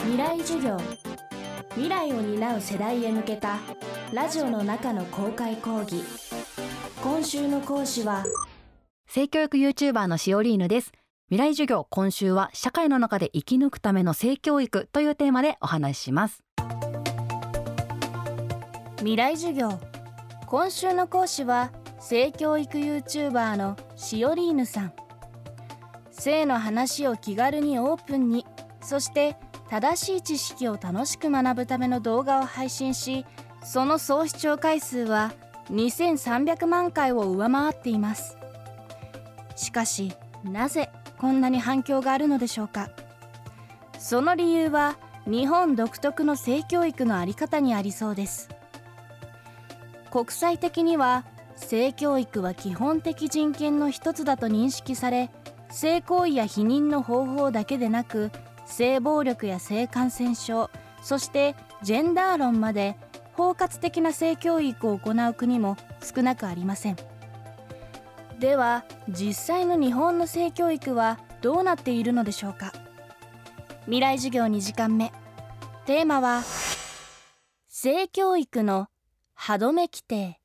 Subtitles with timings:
[0.00, 0.76] 未来授業。
[1.70, 3.58] 未来を担う世代へ向けた
[4.12, 6.02] ラジオの中の公開講義。
[7.02, 8.24] 今週の講師は
[9.06, 10.92] 性教育 YouTuber のしおりーぬです。
[11.30, 16.42] 未来授業今週は社会の中で生き抜くための性教育というテーマでお話しします。
[18.98, 19.78] 未来授業。
[20.46, 24.92] 今週の講師は性教育 YouTuber のしおりーぬさん。
[26.10, 28.46] 性の話を気軽にオープンに。
[28.80, 29.36] そして
[29.70, 33.26] 正しい知識を楽しく学ぶための動画を配信し
[33.62, 35.32] その総視聴回数は
[35.70, 38.36] 2300万回を上回っています。
[39.56, 40.12] しかし
[40.44, 42.88] なぜこんなに反響があるのでしょうか？
[43.98, 48.48] その理由は日本独特の性教育の在り方にありそうです。
[50.10, 55.28] 国際的には性教育は基本的人権の一つだと認識され
[55.70, 58.30] 性行為や避妊の方法だけでなく
[58.68, 60.70] 性暴力や性感染症
[61.02, 62.96] そしてジェンダー論まで
[63.32, 66.96] 包括的な性教育を行う国も少なくありません。
[68.38, 72.72] では実際の日本の性教育はどうなっているのでしょうか。
[73.84, 75.12] 未来授業2時間目。
[75.86, 76.42] テーマは
[77.68, 78.88] 性教育の
[79.34, 80.40] 歯止め規定。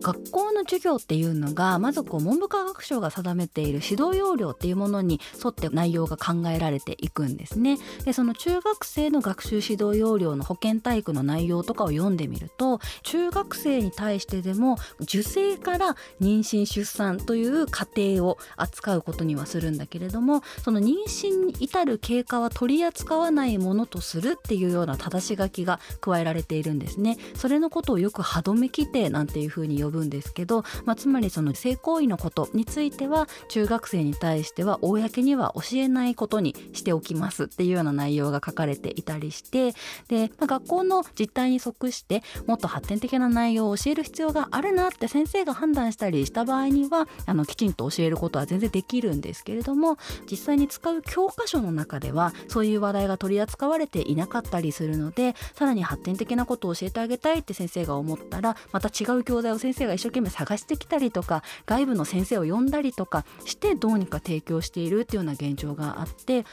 [0.00, 7.78] 学校の授業っていうのがまずこう文部科学省が定めている指導要領っていうものに沿って内容が考えられていくんですね。
[8.04, 27.18] でその中学生の学習指導要領の保健体育の内容とかを読んでみると中学生に対してでも受精から妊娠出産という過程を扱うことにはするんだけれどもその妊娠に至る経過は取り扱わないものとするっていうような正し書きが加えられているんですね。
[27.34, 39.72] それのことをよく歯止め規定なんていうふうに呼ぶんですけど、まあ、つまりその性行為のことについては中学生に対しては公には教えないことにしておきますっていうような内容が書かれていたりして
[40.08, 49.96] で、まあ、学校の実態に即してもっと発展的な内容を教える必要があるなって先生が判断したりした場合にはあのきちんと教えることは全然できるんですけれども
[50.30, 66.44] 実際に使う教科書の中ではそういう話題が取り扱われていなかったりするのでさらに発展的なことを教えてあげたいって先生が思ったらまた違う教材を先生が一生懸命探してきたりとか外部の先生を呼んだりとかしてどうにか提供しているっていうような現状があって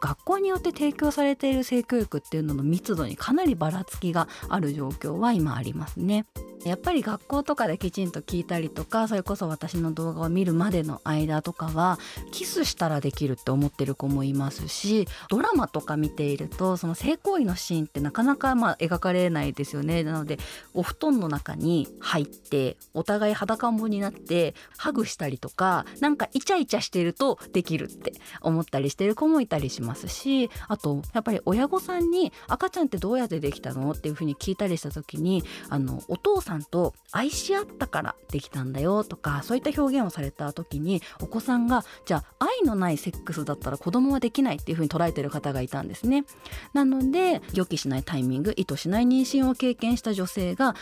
[0.00, 6.26] 学校によって提供されている性教育っていうのの密度にかなりばらつきがある状況は今ありますね。
[6.64, 11.98] やっぱり学校とかできちんと聞いたりとかそれこそ私の動画を見るまでの間とかは
[12.32, 20.04] キスしたらできるって思ってる子もいますしドラマとか見ているとその性行為のシーンってなかなかまあ描かれないですよね。
[20.04, 20.38] なので
[20.72, 33.90] お布団の中に入ってお互い裸んぼになってハグしたりとかなんかイチャイチャしてるとできるって思ったりしてる子もいたりしますしあとやっぱり親御さんに赤ちゃんってどうやってできたの？
[33.90, 46.24] っていうふうに聞いたりした時にあのお父さんさんと愛し合ったからできたんだよとかそういった表現をされた時にお子さんがじゃあ愛のないセックスだったら子供はできないっていうふうに捉えてる方がいたんですね。
[46.72, 50.76] なので予期しないタイミング意図しない妊娠を経験した女性が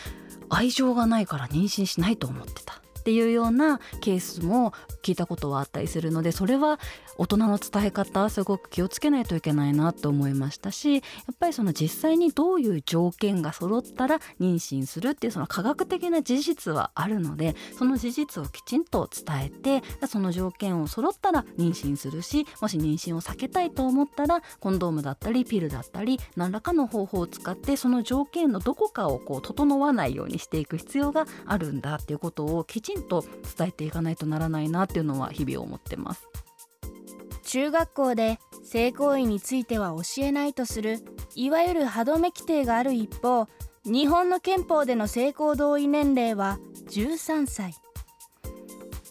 [0.50, 6.78] 愛情がないから妊娠しないと思ってたっていうようなケースも聞いたことはあったりするのでそれは
[7.18, 11.02] 大人の伝え方すごく気をつけないといけないなと思いましたしやっ
[11.38, 33.24] ぱりその実際にどういう条件が揃ったら妊娠するっていうその科学的な事実はあるのでその事実をきちんと伝えてその条件を揃ったら妊娠するしもし妊娠を避けたいと思ったらコンドームだったりピルだったり何らかの方法を使ってその条件のどこかをこう整わないようにしていく必要があるんだっていうことをきちんとちんと
[33.56, 36.28] 伝えていかないとならないなっていうのは日々思ってます。
[37.44, 41.00] 中学校で性行為については教えないとする
[41.34, 43.46] いわゆる歯止め規定がある一方
[43.84, 46.58] 日本の憲法での性交同意年齢は
[46.88, 47.74] 13歳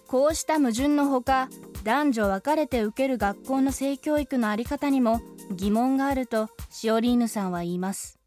[0.08, 1.50] こうした矛盾のほか
[1.84, 8.18] 男女分かれて受ける学校の性教育の在り方にも疑問があるとシオリーヌさんは言います。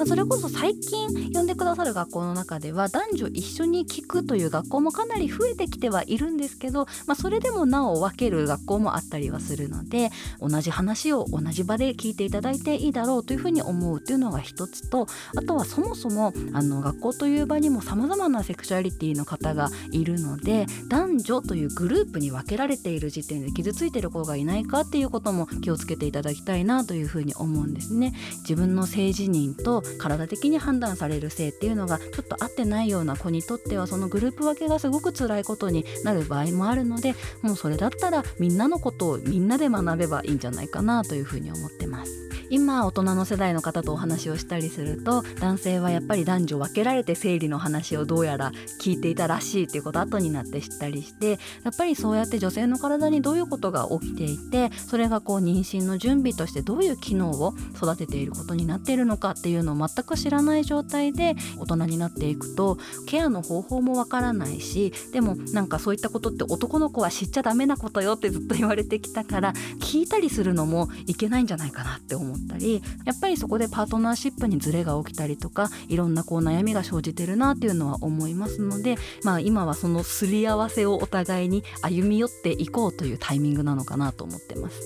[0.00, 10.08] まあ、それこそ最近呼んでくださる学校の中では男女一緒に聞くという学校もかなり増えてきてはいるんですけど、まあ、それでもなお分ける学校もあったりはするので
[10.40, 15.06] 同じ話を同じ場で聞いていただいていいだろうというふうに思うというのが一つと
[15.36, 28.14] あとはそもそもあの学校という場にもさまざまなセクシュアリティの方がいるので男女というグループに分けられている時点で傷ついてる子がいないかっていうことも気をつけていただきたいなというふうに思うんですね。
[28.38, 42.30] 自分の性自認と体的に判断される性っていうのがちょっと合ってないような子にとってはそのグループ分けがすごく辛いことになる場合もあるのでもうそれだったらみんなのことをみんなで学べばいいんじゃないかなというふうに思ってます。
[42.50, 48.50] 今大人の世代の方とお話をしたりすると男性はやっぱり男女分けられて生理の話をどうやら
[48.80, 84.80] 聞いていたらしいっていうこと後になって知ったりしてやっぱりそうやって女性の体にどういうことが起きていてそれがこう妊娠の準備としてどういう機能を育てていることになっているのかっていうのも全く知らない状態で大人になっていくとケアの方法もわからないしでもなんかそういったことって男の子は知っちゃダメなことよってずっと言われてきたから聞いたりするのもいけないんじゃないかなって思ったりやっぱりそこでパートナーシップにズレが起きたりとかいろんなこう悩みが生じてるなっていうのは思いますので、まあ、今はそのすり合わせをお互いに歩み寄っていこうというタイミングなのかなと思ってます。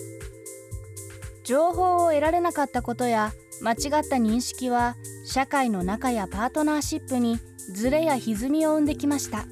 [1.44, 3.78] 情報を得られなかったことや間違っ
[4.08, 7.38] た認識は社会の中やパートナーシップに
[7.72, 9.46] ズレや歪みを生んできました。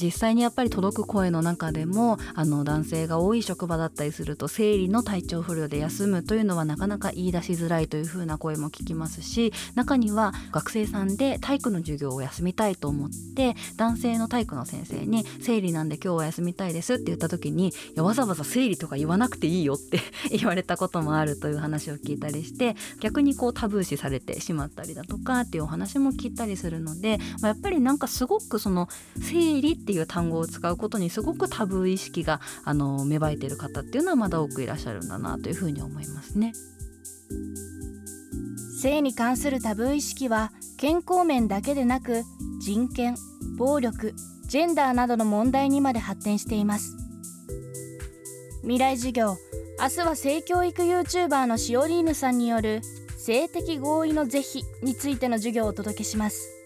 [0.00, 20.00] 実際にやっぱり届く声の中でもあの男性が多い職場だったりすると生理の体調不良で休むというのはなかなか言い出しづらいというふうな声も聞きますし中には学生さんで体育の授業を休みたいと思って男性の体育の先生に「生理なんで今日は休みたいです」って言った時に「いやわざわざ生理とか言わなくていいよ」って
[20.30, 28.88] 言われたこともあるという話を聞いたりして逆にこうタブー視されてしまったりだとかっていうお話も聞いたりするので、まあ、やっぱりなんかすごくその
[29.20, 36.52] 生理ってっていう単語を使うことにすごくタブー意識があの芽生えている方っていうのはまだ多くいらっしゃるんだなというふうに思いますね。
[38.82, 42.22] 性に関するタブー意識は健康面だけでなく
[42.60, 43.16] 人権
[43.56, 44.12] 暴力
[44.46, 46.94] ジェンダーなどの問題にまで発展しています
[48.60, 49.36] 未来授業
[49.80, 52.82] 明日は性教育 YouTuber のシオリーヌさんによる
[53.16, 56.57] 性的合意の是非についての授業をお届けします